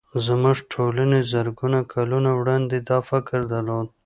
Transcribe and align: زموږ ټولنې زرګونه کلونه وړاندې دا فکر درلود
زموږ 0.25 0.57
ټولنې 0.73 1.19
زرګونه 1.31 1.79
کلونه 1.93 2.29
وړاندې 2.39 2.77
دا 2.89 2.99
فکر 3.09 3.39
درلود 3.53 3.87